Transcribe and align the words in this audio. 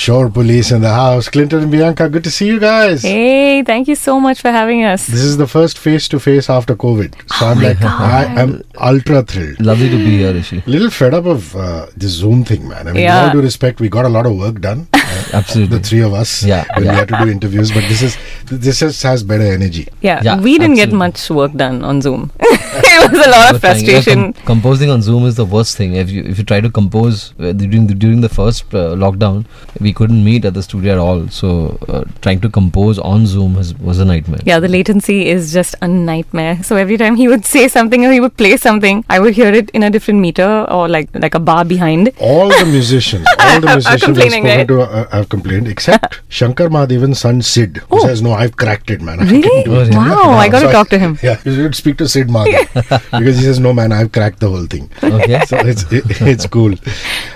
Shor 0.00 0.30
Police 0.30 0.70
in 0.72 0.80
the 0.80 0.88
house. 0.88 1.28
Clinton 1.28 1.60
and 1.64 1.70
Bianca, 1.70 2.08
good 2.08 2.24
to 2.24 2.30
see 2.30 2.46
you 2.46 2.58
guys. 2.58 3.02
Hey, 3.02 3.62
thank 3.62 3.86
you 3.86 3.94
so 3.94 4.18
much 4.18 4.40
for 4.40 4.50
having 4.50 4.82
us. 4.82 5.06
This 5.06 5.20
is 5.20 5.36
the 5.36 5.46
first 5.46 5.76
face 5.78 6.08
to 6.08 6.18
face 6.18 6.48
after 6.48 6.74
COVID. 6.74 7.16
So 7.38 7.46
I'm 7.46 7.60
like, 7.60 7.82
I 7.82 8.24
am 8.40 8.62
ultra 8.80 9.22
thrilled. 9.22 9.60
Lovely 9.60 9.90
to 9.90 9.96
be 9.98 10.16
here, 10.18 10.32
Hrishi. 10.32 10.66
Little 10.66 10.88
fed 10.90 11.12
up 11.12 11.26
of 11.26 11.54
uh, 11.54 11.86
this 11.94 12.12
Zoom 12.12 12.44
thing, 12.46 12.66
man. 12.66 12.88
I 12.88 12.92
mean, 12.92 13.02
Yeah. 13.02 13.16
with 13.24 13.28
all 13.28 13.32
due 13.40 13.42
respect, 13.42 13.78
we 13.78 13.90
got 13.90 14.06
a 14.06 14.08
lot 14.08 14.24
of 14.24 14.36
work 14.38 14.60
done. 14.62 14.88
Absolutely. 15.32 15.78
the 15.78 15.82
three 15.84 16.00
of 16.00 16.12
us. 16.14 16.42
Yeah, 16.42 16.64
When 16.74 16.84
yeah. 16.84 16.90
we 16.92 16.96
had 16.96 17.08
to 17.08 17.16
do 17.24 17.30
interviews, 17.30 17.70
but 17.72 17.82
this 17.88 18.02
is 18.02 18.16
this 18.46 18.80
just 18.80 19.02
has 19.02 19.22
better 19.22 19.44
energy. 19.44 19.88
Yeah, 20.00 20.20
Yeah, 20.24 20.40
we 20.40 20.58
didn't 20.58 20.76
get 20.76 20.92
much 20.92 21.30
work 21.30 21.52
done 21.54 21.84
on 21.84 22.00
Zoom. 22.02 22.30
it 22.40 23.12
was 23.12 23.26
a 23.26 23.30
lot 23.30 23.54
of 23.54 23.60
But 23.60 23.76
yeah, 23.80 24.00
frustration. 24.00 24.32
com- 24.32 24.44
composing 24.46 24.90
on 24.90 25.02
Zoom 25.02 25.24
is 25.26 25.36
the 25.36 25.44
worst 25.44 25.76
thing. 25.76 25.94
If 25.94 26.10
you 26.10 26.22
if 26.24 26.38
you 26.38 26.44
try 26.44 26.60
to 26.60 26.70
compose 26.70 27.32
uh, 27.38 27.52
during 27.52 27.86
the, 27.86 27.94
during 27.94 28.20
the 28.20 28.28
first 28.28 28.74
uh, 28.74 28.94
lockdown, 29.04 29.44
we 29.80 29.92
couldn't 29.92 30.24
meet 30.24 30.44
at 30.44 30.54
the 30.54 30.62
studio 30.62 30.92
at 30.94 30.98
all. 30.98 31.28
So 31.28 31.78
uh, 31.88 32.04
trying 32.22 32.40
to 32.40 32.48
compose 32.50 32.98
on 32.98 33.26
Zoom 33.26 33.54
has, 33.54 33.74
was 33.78 33.98
a 34.00 34.04
nightmare. 34.04 34.40
Yeah, 34.44 34.58
the 34.60 34.68
latency 34.68 35.28
is 35.28 35.52
just 35.52 35.74
a 35.82 35.88
nightmare. 35.88 36.62
So 36.62 36.76
every 36.76 36.96
time 36.96 37.16
he 37.16 37.28
would 37.28 37.44
say 37.46 37.68
something 37.68 38.04
or 38.06 38.12
he 38.12 38.20
would 38.20 38.36
play 38.36 38.56
something, 38.56 39.04
I 39.08 39.20
would 39.20 39.34
hear 39.34 39.52
it 39.52 39.70
in 39.70 39.82
a 39.82 39.90
different 39.90 40.20
meter 40.20 40.66
or 40.68 40.88
like 40.88 41.08
like 41.14 41.34
a 41.34 41.40
bar 41.40 41.64
behind. 41.64 42.10
All 42.18 42.48
the 42.48 42.64
musicians, 42.66 43.26
all 43.38 43.60
the 43.60 43.66
musicians 43.76 43.86
I've 43.86 44.00
complaining, 44.02 44.44
spoken 44.44 44.58
right? 44.58 44.68
to 44.68 44.80
uh, 44.82 45.06
have 45.20 45.28
complained, 45.34 45.68
except 45.74 46.20
Shankar 46.28 46.68
Mahadevan's 46.76 47.20
son 47.20 47.40
Sid, 47.50 47.78
who 47.88 47.98
Oh. 48.00 48.06
says, 48.06 48.22
"No, 48.26 48.32
I've 48.32 48.56
cracked 48.62 48.90
it, 48.96 49.00
man. 49.08 49.20
I 49.20 49.24
Really? 49.30 49.42
can 49.64 49.72
it." 49.92 49.94
Wow, 49.94 50.32
I 50.44 50.48
got 50.48 50.60
So 50.62 50.66
to 50.66 50.72
talk 50.72 50.88
to 50.90 50.98
him. 51.04 51.18
Yeah, 51.22 51.38
you 51.44 51.54
should 51.54 51.74
speak 51.80 51.96
to 52.02 52.08
Sid 52.08 52.28
Mahadev 52.28 53.00
because 53.18 53.38
he 53.38 53.44
says, 53.44 53.60
"No, 53.68 53.72
man, 53.80 53.92
I've 54.00 54.12
cracked 54.18 54.40
the 54.40 54.50
whole 54.54 54.66
thing." 54.76 54.90
Okay. 55.02 55.40
so 55.46 55.58
it's 55.74 55.84
it, 56.00 56.04
it's 56.34 56.46
cool. 56.46 56.74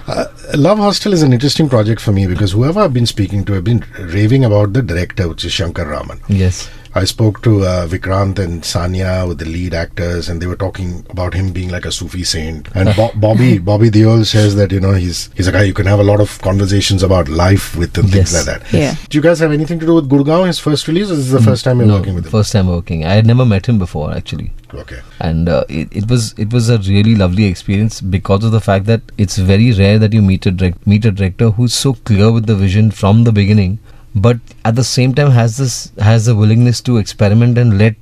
Uh, 0.06 0.24
Love 0.68 0.78
Hostel 0.78 1.12
is 1.12 1.22
an 1.22 1.32
interesting 1.32 1.68
project 1.68 2.00
for 2.00 2.12
me 2.12 2.26
because 2.26 2.52
whoever 2.52 2.80
I've 2.80 2.92
been 3.00 3.06
speaking 3.06 3.44
to 3.46 3.52
have 3.54 3.64
been 3.64 3.84
raving 4.18 4.44
about 4.44 4.72
the 4.72 4.82
director, 4.82 5.28
which 5.28 5.44
is 5.44 5.52
Shankar 5.52 5.86
Raman. 5.86 6.20
yes. 6.28 6.68
I 6.96 7.04
spoke 7.04 7.42
to 7.42 7.62
uh, 7.64 7.86
Vikrant 7.88 8.38
and 8.38 8.62
Sanya 8.62 9.26
with 9.26 9.38
the 9.38 9.44
lead 9.46 9.74
actors, 9.74 10.28
and 10.28 10.40
they 10.40 10.46
were 10.46 10.54
talking 10.54 11.04
about 11.10 11.34
him 11.34 11.52
being 11.52 11.68
like 11.70 11.84
a 11.84 11.90
Sufi 11.90 12.22
saint. 12.22 12.68
And 12.74 12.94
Bo- 12.94 13.10
Bobby 13.16 13.58
Bobby 13.58 13.90
Deol 13.90 14.24
says 14.24 14.54
that 14.54 14.70
you 14.70 14.78
know 14.80 14.92
he's 14.92 15.28
he's 15.34 15.48
a 15.48 15.52
guy 15.52 15.62
you 15.64 15.74
can 15.74 15.86
have 15.86 15.98
a 15.98 16.04
lot 16.04 16.20
of 16.20 16.40
conversations 16.42 17.02
about 17.02 17.28
life 17.28 17.74
with 17.76 17.98
and 17.98 18.08
things 18.10 18.32
Yes. 18.32 18.46
like 18.46 18.46
that. 18.60 18.72
Yeah. 18.72 18.94
Do 19.08 19.18
you 19.18 19.22
guys 19.22 19.40
have 19.40 19.50
anything 19.50 19.80
to 19.80 19.86
do 19.86 19.94
with 19.96 20.08
Gurgaon, 20.08 20.46
his 20.46 20.60
first 20.60 20.86
release, 20.86 21.10
or 21.10 21.14
is 21.14 21.30
this 21.32 21.40
the 21.40 21.44
first 21.50 21.64
time 21.64 21.78
you're 21.78 21.88
no, 21.88 21.96
working 21.98 22.14
with 22.14 22.26
him? 22.26 22.30
first 22.30 22.52
time 22.52 22.68
working. 22.68 23.04
I 23.04 23.14
had 23.14 23.26
never 23.26 23.44
met 23.44 23.66
him 23.66 23.78
before 23.78 24.12
actually. 24.14 24.52
Okay. 24.74 25.00
and 25.20 25.48
uh, 25.48 25.64
it, 25.68 25.88
it 25.98 26.08
was 26.10 26.34
it 26.36 26.52
was 26.52 26.68
a 26.68 26.78
really 26.78 27.14
lovely 27.14 27.44
experience 27.44 28.00
because 28.00 28.42
of 28.44 28.50
the 28.50 28.60
fact 28.60 28.86
that 28.86 29.02
it's 29.18 29.36
very 29.36 29.72
rare 29.72 29.98
that 30.00 30.12
you 30.12 30.20
meet 30.22 30.46
a 30.46 30.50
direct, 30.50 30.84
meet 30.86 31.04
a 31.04 31.12
director 31.12 31.50
who's 31.50 31.74
so 31.74 31.92
clear 31.94 32.30
with 32.32 32.46
the 32.46 32.56
vision 32.56 32.90
from 32.90 33.22
the 33.24 33.30
beginning 33.32 33.78
but 34.14 34.38
at 34.64 34.76
the 34.76 34.84
same 34.84 35.14
time 35.14 35.30
has 35.30 35.56
this 35.58 35.92
has 35.98 36.26
the 36.26 36.34
willingness 36.34 36.80
to 36.80 36.96
experiment 36.98 37.58
and 37.58 37.78
let 37.78 37.94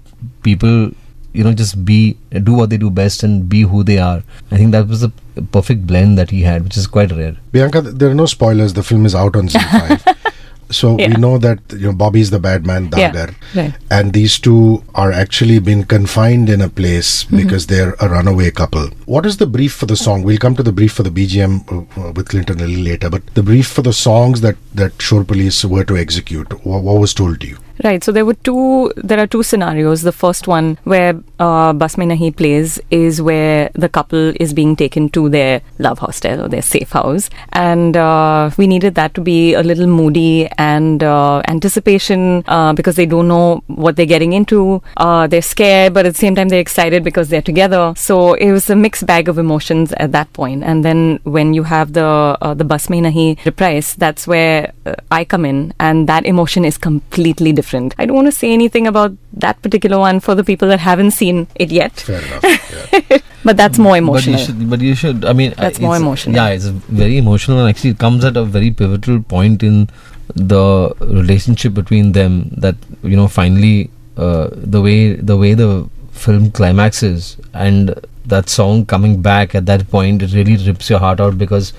people 0.43 0.91
you 1.33 1.43
know 1.43 1.53
just 1.53 1.85
be 1.85 2.17
do 2.43 2.53
what 2.53 2.71
they 2.71 2.77
do 2.77 2.91
best 2.91 3.23
and 3.23 3.49
be 3.49 3.63
who 3.63 3.83
they 3.83 3.99
are 3.99 4.23
i 4.51 4.57
think 4.57 4.73
that 4.73 4.87
was 4.87 5.03
a 5.03 5.13
perfect 5.51 5.87
blend 5.87 6.19
that 6.19 6.31
he 6.31 6.43
had 6.43 6.63
which 6.63 6.77
is 6.77 6.87
quite 6.87 7.11
rare 7.11 7.37
Bianca, 7.53 7.83
there 7.83 8.11
are 8.11 8.15
no 8.15 8.27
spoilers. 8.27 8.73
The 8.73 8.83
film 8.83 9.05
is 9.05 9.15
out 9.15 9.37
on 9.37 9.49
ZEE5. 9.49 10.17
so 10.73 10.95
we 10.95 11.09
know 11.25 11.39
that 11.39 11.59
you 11.73 11.87
know 11.87 11.93
Bobby's 11.93 12.31
the 12.31 12.39
bad 12.41 12.67
man, 12.67 12.89
Yeah, 12.97 13.13
Dagar, 13.13 13.35
right. 13.55 13.75
and 13.91 14.13
these 14.13 14.39
two 14.39 14.83
are 14.95 15.13
actually 15.13 15.59
been 15.61 15.85
confined 15.85 16.49
in 16.57 16.61
a 16.61 16.69
place 16.69 17.11
Mm-hmm. 17.25 17.37
because 17.43 17.67
they're 17.67 17.95
a 18.01 18.09
runaway 18.09 18.51
couple. 18.51 18.87
What 19.07 19.27
is 19.27 19.37
the 19.37 19.47
brief 19.47 19.73
for 19.73 19.87
the 19.87 19.97
song? 19.97 20.23
We'll 20.23 20.39
come 20.39 20.57
to 20.57 20.63
the 20.63 20.73
brief 20.73 20.93
for 20.93 21.03
the 21.03 21.11
BGM 21.11 21.53
uh, 21.71 22.01
uh, 22.09 22.13
with 22.13 22.29
Clinton 22.29 22.61
a 22.61 22.67
little 22.67 22.85
later, 22.85 23.11
but 23.11 23.23
the 23.35 23.43
brief 23.43 23.67
for 23.69 23.83
the 23.83 23.93
songs 23.93 24.41
that 24.41 24.57
that 24.75 25.01
Shor 25.01 25.25
Police 25.25 25.65
were 25.65 25.85
to 25.85 25.97
execute. 25.97 26.53
What, 26.67 26.83
what 26.83 27.01
was 27.01 27.15
told 27.15 27.41
to 27.43 27.47
you? 27.49 27.59
Right. 27.85 28.05
So 28.05 28.13
there 28.13 28.25
were 28.25 28.35
two. 28.35 28.93
There 28.97 29.19
are 29.19 29.27
two 29.27 29.43
scenarios. 29.43 30.03
The 30.03 30.13
first 30.13 30.47
one 30.47 30.79
where 30.85 31.21
uh, 31.41 31.73
Bas 31.73 31.99
Mein 31.99 32.11
Nahi 32.11 32.35
plays 32.37 32.79
is 32.93 33.21
where 33.21 33.71
the 33.75 33.89
couple 33.89 34.33
is 34.39 34.55
being 34.55 34.77
taken 34.77 35.09
to 35.11 35.29
their 35.29 35.63
love 35.81 35.99
hostel 35.99 36.43
or 36.43 36.49
their 36.49 36.63
safe 36.63 36.93
house, 36.93 37.29
and 37.53 37.97
uh, 37.97 38.51
we 38.57 38.69
needed 38.69 38.95
that 38.95 39.15
to 39.15 39.21
be 39.21 39.55
a 39.55 39.65
little 39.65 39.89
moody 39.89 40.47
and 40.59 41.03
uh, 41.03 41.43
anticipation 41.49 42.45
uh, 42.47 42.73
because 42.73 42.95
they 42.95 43.05
don't 43.05 43.27
know 43.27 43.65
what 43.67 43.97
they're 43.97 44.07
getting 44.07 44.33
into. 44.33 44.81
Uh, 44.97 45.27
they're 45.27 45.43
scared, 45.43 45.93
but 45.93 46.07
at 46.07 46.15
the 46.15 46.19
same 46.21 46.37
time 46.37 46.51
they're 46.51 46.61
excited 46.61 47.03
because 47.03 47.31
they're 47.31 47.43
together. 47.43 47.95
So 47.97 48.35
it 48.35 48.53
was 48.53 48.71
a 48.71 48.77
mixed 48.77 49.07
bag 49.07 49.29
of 49.29 49.39
emotions 49.39 49.93
at 49.95 50.13
that 50.13 50.33
point. 50.35 50.63
And 50.63 50.85
then 50.85 51.19
when 51.25 51.53
you 51.53 51.65
have 51.65 51.95
the 51.95 52.39
uh, 52.41 52.55
the 52.55 52.65
Bas 52.65 52.89
Mein 52.89 53.03
Nahi 53.11 53.45
reprise, 53.45 53.97
that's 53.97 54.29
where 54.29 54.73
uh, 54.87 54.95
I 55.11 55.25
come 55.25 55.45
in, 55.45 55.75
and 55.81 56.09
that 56.09 56.25
emotion 56.27 56.65
is 56.65 56.79
completely 56.79 57.53
different. 57.53 57.72
I 57.75 58.07
don't 58.07 58.15
want 58.17 58.27
to 58.27 58.33
say 58.33 58.53
anything 58.53 58.87
about 58.87 59.13
that 59.35 59.61
particular 59.63 59.99
one 59.99 60.21
for 60.21 60.35
the 60.35 60.45
people 60.45 60.69
that 60.69 60.81
haven't 60.81 61.13
seen 61.13 61.47
it 61.57 61.71
yet, 61.71 61.93
Fair 62.01 62.21
enough. 62.23 62.45
Yeah. 63.11 63.19
but 63.45 63.57
that's 63.57 63.79
more 63.79 63.97
emotional. 63.97 64.35
But 64.35 64.41
you 64.41 64.47
should. 64.47 64.71
But 64.71 64.81
you 64.81 64.95
should. 64.95 65.25
I 65.25 65.33
mean, 65.33 65.53
uh, 65.53 65.63
That's 65.63 65.81
more 65.81 65.97
emotional. 65.97 66.37
Yeah, 66.37 66.49
it's 66.49 66.67
very 66.67 67.17
emotional, 67.19 67.59
and 67.61 67.69
actually, 67.69 67.91
it 67.91 67.99
comes 67.99 68.25
at 68.25 68.37
a 68.37 68.45
very 68.45 68.71
pivotal 68.71 69.23
point 69.23 69.63
in 69.63 69.89
the 70.35 70.95
relationship 71.01 71.75
between 71.75 72.13
them. 72.13 72.51
That 72.57 72.77
you 73.03 73.17
know, 73.17 73.29
finally, 73.29 73.91
uh, 74.17 74.49
the 74.53 74.81
way 74.81 75.15
the 75.15 75.37
way 75.37 75.55
the 75.55 75.89
film 76.13 76.51
climaxes 76.51 77.37
and 77.55 77.95
that 78.27 78.49
song 78.49 78.87
coming 78.87 79.21
back 79.23 79.55
at 79.55 79.67
that 79.67 79.89
point, 79.91 80.23
it 80.23 80.33
really 80.33 80.57
rips 80.65 80.89
your 80.89 80.99
heart 81.01 81.21
out 81.21 81.39
because 81.39 81.73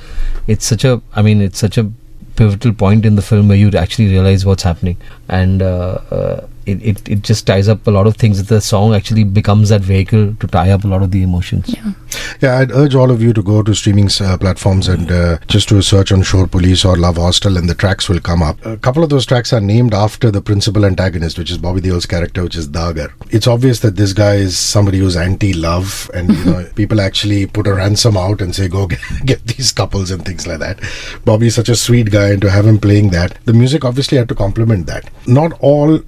it's 0.48 0.66
such 0.66 0.84
a. 0.84 1.02
I 1.16 1.22
mean, 1.22 1.42
it's 1.42 1.60
such 1.60 1.78
a 1.78 1.92
pivotal 2.36 2.74
point 2.74 3.06
in 3.06 3.16
the 3.16 3.22
film 3.22 3.48
where 3.48 3.58
you 3.58 3.70
actually 3.72 4.08
realize 4.08 4.46
what's 4.46 4.64
happening. 4.64 4.98
And 5.30 5.62
uh, 5.62 6.00
uh, 6.12 6.48
it, 6.66 6.82
it, 6.82 7.10
it 7.10 7.22
just 7.22 7.48
ties 7.48 7.68
up 7.68 7.86
a 7.88 7.92
lot 7.92 8.08
of 8.08 8.16
things 8.18 8.44
the 8.46 8.62
song 8.62 8.94
actually 8.94 9.24
becomes 9.24 9.70
that 9.70 9.82
vehicle 9.82 10.36
to 10.40 10.48
tie 10.48 10.70
up 10.70 10.84
a 10.84 10.88
lot 10.88 11.04
of 11.04 11.12
the 11.12 11.24
emotions 11.24 11.74
Yeah, 11.76 11.94
yeah 12.42 12.58
I'd 12.60 12.72
urge 12.72 12.96
all 12.96 13.12
of 13.12 13.22
you 13.22 13.34
to 13.34 13.44
go 13.44 13.62
to 13.64 13.74
streaming 13.74 14.10
uh, 14.22 14.38
platforms 14.38 14.88
and 14.88 15.12
uh, 15.12 15.38
just 15.48 15.70
do 15.70 15.78
a 15.78 15.84
search 15.84 16.12
on 16.12 16.24
Shor 16.24 16.48
Police 16.48 16.86
or 16.86 16.98
Love 16.98 17.18
Hostel, 17.18 17.58
and 17.58 17.70
the 17.70 17.76
tracks 17.76 18.10
will 18.10 18.20
come 18.20 18.42
up. 18.42 18.64
A 18.66 18.78
couple 18.78 19.04
of 19.04 19.10
those 19.10 19.26
tracks 19.26 19.54
are 19.54 19.62
named 19.62 19.94
after 19.94 20.32
the 20.32 20.42
principal 20.42 20.86
antagonist, 20.86 21.38
which 21.38 21.52
is 21.52 21.58
Bobby 21.58 21.82
Deol's 21.82 22.06
character, 22.06 22.44
which 22.44 22.56
is 22.56 22.68
Dagar. 22.68 23.14
It's 23.30 23.48
obvious 23.48 23.80
that 23.80 23.96
this 23.96 24.14
guy 24.14 24.36
is 24.36 24.58
somebody 24.58 25.00
who's 25.00 25.16
anti-love, 25.16 26.10
and 26.14 26.30
you 26.30 26.46
know 26.46 26.70
people 26.76 27.02
actually 27.02 27.46
put 27.46 27.68
a 27.68 27.74
ransom 27.74 28.18
out 28.18 28.42
and 28.42 28.56
say, 28.56 28.68
"Go 28.68 28.88
get, 28.94 29.00
get 29.26 29.46
these 29.46 29.72
couples" 29.72 30.12
and 30.12 30.26
things 30.26 30.48
like 30.48 30.60
that. 30.60 30.80
Bobby 31.26 31.48
is 31.48 31.56
such 31.56 31.70
a 31.70 31.76
sweet 31.76 32.12
guy, 32.12 32.30
and 32.30 32.42
to 32.42 32.50
have 32.50 32.66
him 32.66 32.80
playing 32.80 33.10
that, 33.10 33.38
the 33.46 33.54
music 33.54 33.86
obviously 33.86 34.18
had 34.18 34.30
to 34.30 34.36
complement 34.36 34.88
that. 34.88 35.10
Not 35.28 35.54
all 35.60 36.00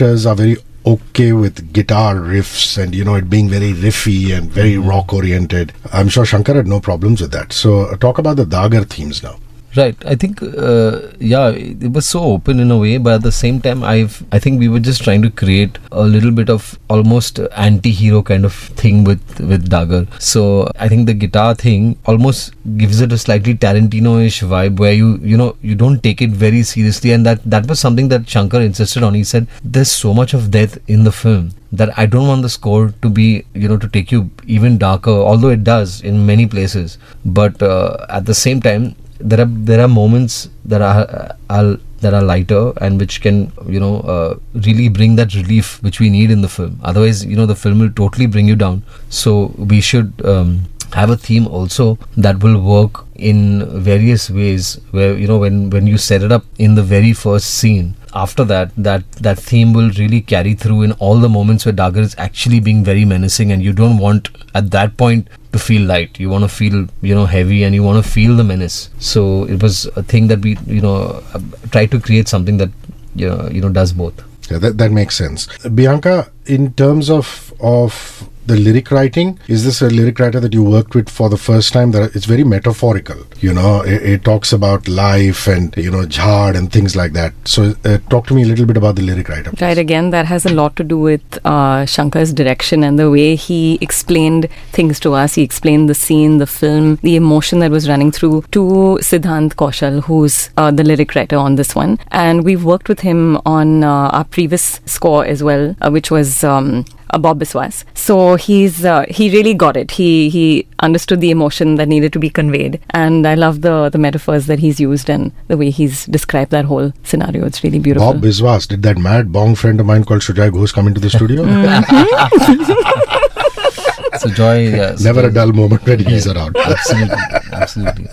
are 0.00 0.34
very 0.34 0.56
okay 0.86 1.32
with 1.32 1.72
guitar 1.72 2.14
riffs 2.14 2.82
and 2.82 2.94
you 2.94 3.04
know 3.04 3.14
it 3.14 3.28
being 3.28 3.48
very 3.48 3.72
riffy 3.72 4.36
and 4.36 4.50
very 4.50 4.78
rock 4.78 5.12
oriented. 5.12 5.72
I'm 5.92 6.08
sure 6.08 6.24
Shankar 6.24 6.54
had 6.54 6.66
no 6.66 6.80
problems 6.80 7.20
with 7.20 7.32
that. 7.32 7.52
So 7.52 7.82
uh, 7.82 7.96
talk 7.96 8.18
about 8.18 8.36
the 8.36 8.46
Dagar 8.46 8.84
themes 8.84 9.22
now. 9.22 9.38
Right. 9.76 9.94
I 10.04 10.16
think, 10.16 10.42
uh, 10.42 11.00
yeah, 11.20 11.50
it 11.50 11.92
was 11.92 12.04
so 12.04 12.20
open 12.20 12.58
in 12.58 12.72
a 12.72 12.76
way, 12.76 12.98
but 12.98 13.14
at 13.14 13.22
the 13.22 13.30
same 13.30 13.60
time, 13.60 13.84
I've, 13.84 14.24
I 14.32 14.40
think 14.40 14.58
we 14.58 14.66
were 14.68 14.80
just 14.80 15.04
trying 15.04 15.22
to 15.22 15.30
create 15.30 15.78
a 15.92 16.02
little 16.02 16.32
bit 16.32 16.50
of 16.50 16.76
almost 16.88 17.38
anti-hero 17.54 18.22
kind 18.22 18.44
of 18.44 18.52
thing 18.52 19.04
with 19.04 19.38
with 19.38 19.68
Dagar. 19.70 20.06
So 20.18 20.68
I 20.76 20.88
think 20.88 21.06
the 21.06 21.14
guitar 21.14 21.54
thing 21.54 21.96
almost 22.04 22.52
gives 22.76 23.00
it 23.00 23.12
a 23.12 23.18
slightly 23.18 23.54
Tarantino-ish 23.54 24.40
vibe, 24.42 24.80
where 24.80 24.92
you, 24.92 25.20
you 25.22 25.36
know, 25.36 25.54
you 25.62 25.76
don't 25.76 26.02
take 26.02 26.20
it 26.20 26.30
very 26.30 26.64
seriously, 26.64 27.12
and 27.12 27.24
that 27.24 27.44
that 27.44 27.68
was 27.68 27.78
something 27.78 28.08
that 28.08 28.28
Shankar 28.28 28.62
insisted 28.62 29.04
on. 29.04 29.14
He 29.14 29.22
said, 29.22 29.46
"There's 29.62 29.92
so 29.92 30.12
much 30.12 30.34
of 30.34 30.50
death 30.50 30.78
in 30.88 31.04
the 31.04 31.12
film." 31.12 31.52
That 31.70 31.96
I 31.96 32.06
don't 32.06 32.26
want 32.26 32.42
the 32.42 32.48
score 32.48 32.92
to 33.02 33.08
be, 33.08 33.44
you 33.54 33.68
know, 33.68 33.76
to 33.76 33.86
take 33.88 34.10
you 34.10 34.30
even 34.48 34.78
darker, 34.78 35.12
although 35.12 35.50
it 35.50 35.62
does 35.62 36.00
in 36.00 36.26
many 36.26 36.48
places. 36.48 36.98
But 37.24 37.62
uh, 37.62 38.06
at 38.08 38.26
the 38.26 38.34
same 38.34 38.60
time, 38.60 38.96
there 39.20 39.40
are 39.40 39.50
there 39.70 39.80
are 39.80 39.88
moments 39.88 40.48
that 40.64 40.82
are, 40.82 41.36
are 41.48 41.76
that 42.00 42.14
are 42.14 42.22
lighter 42.22 42.72
and 42.80 42.98
which 42.98 43.20
can 43.20 43.52
you 43.66 43.78
know 43.78 44.00
uh, 44.00 44.38
really 44.54 44.88
bring 44.88 45.16
that 45.16 45.34
relief 45.34 45.82
which 45.82 46.00
we 46.00 46.10
need 46.10 46.30
in 46.30 46.40
the 46.40 46.48
film. 46.48 46.80
Otherwise 46.82 47.24
you 47.24 47.36
know 47.36 47.46
the 47.46 47.54
film 47.54 47.78
will 47.78 47.92
totally 47.92 48.26
bring 48.26 48.48
you 48.48 48.56
down. 48.56 48.82
So 49.08 49.54
we 49.58 49.80
should 49.80 50.12
um, 50.24 50.64
have 50.94 51.10
a 51.10 51.16
theme 51.16 51.46
also 51.46 51.98
that 52.16 52.42
will 52.42 52.60
work 52.60 53.04
in 53.14 53.64
various 53.80 54.30
ways 54.30 54.80
where 54.90 55.16
you 55.16 55.26
know 55.26 55.38
when 55.38 55.70
when 55.70 55.86
you 55.86 55.98
set 55.98 56.22
it 56.22 56.32
up 56.32 56.44
in 56.58 56.74
the 56.74 56.82
very 56.82 57.12
first 57.12 57.54
scene 57.54 57.94
after 58.14 58.44
that 58.44 58.70
that 58.76 59.10
that 59.12 59.38
theme 59.38 59.72
will 59.72 59.90
really 59.90 60.20
carry 60.20 60.54
through 60.54 60.82
in 60.82 60.92
all 60.92 61.18
the 61.18 61.28
moments 61.28 61.64
where 61.64 61.72
Dagar 61.72 62.02
is 62.02 62.14
actually 62.18 62.60
being 62.60 62.82
very 62.84 63.04
menacing 63.04 63.52
and 63.52 63.62
you 63.62 63.72
don't 63.72 63.98
want 63.98 64.28
at 64.54 64.70
that 64.72 64.96
point 64.96 65.28
to 65.52 65.58
feel 65.58 65.82
light. 65.82 66.18
You 66.18 66.28
want 66.28 66.44
to 66.44 66.48
feel 66.48 66.86
you 67.02 67.14
know 67.14 67.26
heavy 67.26 67.62
and 67.64 67.74
you 67.74 67.82
want 67.82 68.04
to 68.04 68.10
feel 68.10 68.36
the 68.36 68.44
menace. 68.44 68.90
So 68.98 69.44
it 69.44 69.62
was 69.62 69.86
a 69.96 70.02
thing 70.02 70.28
that 70.28 70.40
we 70.40 70.56
you 70.66 70.80
know 70.80 71.22
tried 71.70 71.90
to 71.92 72.00
create 72.00 72.28
something 72.28 72.56
that 72.58 72.70
you 73.14 73.28
know, 73.28 73.48
you 73.48 73.60
know 73.60 73.68
does 73.68 73.92
both. 73.92 74.24
Yeah, 74.50 74.58
that, 74.58 74.78
that 74.78 74.90
makes 74.90 75.16
sense. 75.16 75.46
Bianca, 75.68 76.30
in 76.46 76.72
terms 76.74 77.10
of 77.10 77.52
of 77.60 78.28
the 78.46 78.56
lyric 78.56 78.90
writing. 78.90 79.38
Is 79.48 79.64
this 79.64 79.80
a 79.82 79.88
lyric 79.88 80.18
writer 80.18 80.40
that 80.40 80.52
you 80.52 80.62
worked 80.62 80.94
with 80.94 81.08
for 81.08 81.28
the 81.28 81.36
first 81.36 81.72
time? 81.72 81.92
That 81.92 82.14
it's 82.14 82.24
very 82.26 82.44
metaphorical. 82.44 83.26
You 83.38 83.54
know, 83.54 83.82
it, 83.82 84.02
it 84.02 84.24
talks 84.24 84.52
about 84.52 84.88
life 84.88 85.46
and 85.46 85.76
you 85.76 85.90
know 85.90 86.04
jhad 86.06 86.56
and 86.56 86.72
things 86.72 86.96
like 86.96 87.12
that. 87.12 87.32
So 87.44 87.74
uh, 87.84 87.98
talk 88.08 88.26
to 88.28 88.34
me 88.34 88.42
a 88.42 88.46
little 88.46 88.66
bit 88.66 88.76
about 88.76 88.96
the 88.96 89.02
lyric 89.02 89.28
writer. 89.28 89.52
Right, 89.60 89.78
again, 89.78 90.10
that 90.10 90.26
has 90.26 90.46
a 90.46 90.52
lot 90.52 90.76
to 90.76 90.84
do 90.84 90.98
with 90.98 91.22
uh, 91.44 91.84
Shankar's 91.84 92.32
direction 92.32 92.82
and 92.84 92.98
the 92.98 93.10
way 93.10 93.36
he 93.36 93.78
explained 93.80 94.48
things 94.72 95.00
to 95.00 95.14
us. 95.14 95.34
He 95.34 95.42
explained 95.42 95.88
the 95.88 95.94
scene, 95.94 96.38
the 96.38 96.46
film, 96.46 96.98
the 97.02 97.16
emotion 97.16 97.60
that 97.60 97.70
was 97.70 97.88
running 97.88 98.10
through 98.10 98.42
to 98.52 98.98
Siddhant 99.00 99.54
Kaushal, 99.54 100.02
who's 100.04 100.50
uh, 100.56 100.70
the 100.70 100.84
lyric 100.84 101.14
writer 101.14 101.36
on 101.36 101.56
this 101.56 101.74
one. 101.74 101.98
And 102.10 102.44
we've 102.44 102.64
worked 102.64 102.88
with 102.88 103.00
him 103.00 103.38
on 103.46 103.84
uh, 103.84 104.08
our 104.08 104.24
previous 104.24 104.80
score 104.86 105.24
as 105.24 105.42
well, 105.42 105.76
uh, 105.80 105.90
which 105.90 106.10
was. 106.10 106.44
Um, 106.44 106.84
uh, 107.10 107.18
Bob 107.18 107.40
Biswas. 107.40 107.84
So 107.94 108.36
he's 108.36 108.84
uh, 108.84 109.04
he 109.08 109.30
really 109.30 109.54
got 109.54 109.76
it. 109.76 109.92
He 109.92 110.30
he 110.30 110.66
understood 110.80 111.20
the 111.20 111.30
emotion 111.30 111.76
that 111.76 111.88
needed 111.88 112.12
to 112.14 112.18
be 112.18 112.30
conveyed, 112.30 112.80
and 112.90 113.26
I 113.26 113.34
love 113.34 113.62
the 113.62 113.90
the 113.90 113.98
metaphors 113.98 114.46
that 114.46 114.58
he's 114.58 114.80
used 114.80 115.10
and 115.10 115.32
the 115.48 115.56
way 115.56 115.70
he's 115.70 116.06
described 116.06 116.50
that 116.52 116.64
whole 116.64 116.92
scenario. 117.02 117.44
It's 117.44 117.62
really 117.62 117.78
beautiful. 117.78 118.12
Bob 118.12 118.22
Biswas, 118.22 118.68
did 118.68 118.82
that 118.82 118.98
mad 118.98 119.32
bong 119.32 119.54
friend 119.54 119.80
of 119.80 119.86
mine 119.86 120.04
called 120.04 120.22
Sujoy 120.22 120.50
Ghosh 120.50 120.72
come 120.72 120.88
into 120.88 121.00
the 121.00 121.10
studio? 121.10 121.44
Sujoy, 124.14 124.76
yeah, 124.76 124.96
so 124.96 125.04
Never 125.04 125.20
a 125.20 125.22
Joy- 125.24 125.34
dull 125.34 125.52
moment 125.52 125.84
when 125.86 125.98
he's 126.00 126.26
around. 126.26 126.56
absolutely, 126.56 127.16
absolutely. 127.52 128.06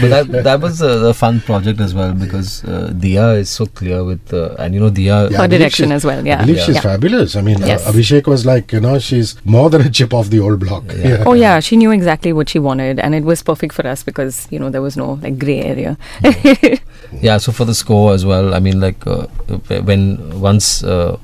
But 0.00 0.08
that 0.08 0.26
that 0.44 0.60
was 0.60 0.80
a, 0.80 0.88
a 1.08 1.14
fun 1.14 1.40
project 1.40 1.80
as 1.80 1.94
well 1.94 2.12
because 2.14 2.64
uh, 2.64 2.92
Dia 2.98 3.32
is 3.34 3.50
so 3.50 3.66
clear 3.66 4.04
with 4.04 4.32
uh, 4.32 4.54
and 4.58 4.74
you 4.74 4.80
know 4.80 4.90
Dia. 4.90 5.28
Yeah, 5.30 5.38
Her 5.38 5.48
direction 5.48 5.92
as 5.92 6.04
well, 6.04 6.24
yeah. 6.26 6.38
I 6.38 6.42
believe 6.42 6.56
Yeah. 6.58 6.64
she's 6.64 6.74
Yeah. 6.76 6.80
fabulous. 6.82 7.36
I 7.36 7.42
mean, 7.42 7.62
uh, 7.62 7.78
Abhishek 7.90 8.26
was 8.26 8.46
like, 8.46 8.72
you 8.72 8.80
know, 8.80 8.98
she's 8.98 9.36
more 9.44 9.68
than 9.70 9.82
a 9.82 9.90
chip 9.90 10.14
off 10.14 10.30
the 10.30 10.40
old 10.40 10.60
block. 10.60 10.84
Yeah. 10.96 11.24
Oh 11.26 11.34
yeah, 11.34 11.60
she 11.60 11.76
knew 11.76 11.90
exactly 11.90 12.32
what 12.32 12.48
she 12.48 12.58
wanted, 12.58 12.98
and 12.98 13.14
it 13.14 13.24
was 13.24 13.42
perfect 13.42 13.72
for 13.74 13.86
us 13.86 14.02
because 14.02 14.46
you 14.50 14.58
know 14.58 14.70
there 14.70 14.82
was 14.82 14.96
no 14.96 15.14
like 15.22 15.38
gray 15.38 15.60
area. 15.62 15.96
Yeah, 17.20 17.38
so 17.38 17.50
for 17.52 17.64
the 17.64 17.74
score 17.74 18.14
as 18.14 18.24
well, 18.24 18.54
I 18.54 18.60
mean, 18.60 18.80
like 18.80 19.04
uh, 19.06 19.26
when 19.84 20.40
once 20.40 20.84
uh, 20.84 21.18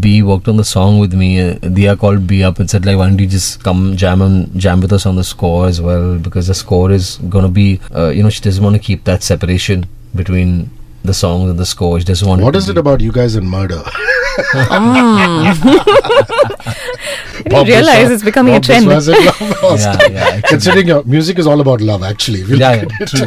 B 0.00 0.22
worked 0.22 0.48
on 0.48 0.56
the 0.56 0.64
song 0.64 0.98
with 0.98 1.12
me, 1.14 1.40
uh, 1.40 1.54
Dia 1.78 1.96
called 1.96 2.26
B 2.26 2.42
up 2.42 2.58
and 2.58 2.68
said 2.68 2.84
like, 2.86 2.96
"Why 2.96 3.08
don't 3.08 3.18
you 3.20 3.26
just 3.26 3.62
come 3.64 3.96
jam 3.96 4.20
and 4.22 4.58
jam 4.58 4.80
with 4.80 4.92
us 4.92 5.06
on 5.06 5.16
the 5.16 5.24
score 5.24 5.66
as 5.66 5.80
well? 5.80 6.18
Because 6.18 6.46
the 6.48 6.54
score 6.54 6.90
is 6.90 7.18
gonna 7.28 7.48
be, 7.48 7.80
uh, 7.94 8.08
you 8.08 8.22
know, 8.22 8.30
she 8.30 8.40
doesn't 8.40 8.62
want 8.64 8.74
to 8.76 8.80
keep 8.80 9.04
that 9.04 9.22
separation 9.22 9.86
between 10.14 10.70
the 11.04 11.14
songs 11.14 11.48
and 11.50 11.58
the 11.58 11.66
score. 11.66 11.98
She 12.00 12.04
doesn't 12.04 12.26
want. 12.28 12.42
What 12.42 12.52
to 12.52 12.58
is 12.58 12.66
be- 12.66 12.72
it 12.72 12.78
about 12.78 13.00
you 13.00 13.12
guys 13.12 13.36
and 13.36 13.48
murder? 13.48 13.82
I 15.48 15.52
didn't 17.44 17.66
realize 17.68 18.10
it's 18.10 18.22
becoming 18.22 18.54
a 18.54 18.60
trend. 18.60 18.86
Biswas 18.86 19.08
and 19.14 19.24
love 19.24 19.36
Hostel. 19.60 20.10
Yeah, 20.12 20.34
yeah. 20.34 20.40
Considering 20.42 20.86
your 20.88 21.04
music 21.04 21.38
is 21.38 21.46
all 21.46 21.60
about 21.60 21.80
love, 21.80 22.02
actually. 22.02 22.44
We'll 22.44 22.58
Yeah, 22.58 22.74
yeah, 22.76 22.82
it. 23.00 23.08
true, 23.08 23.26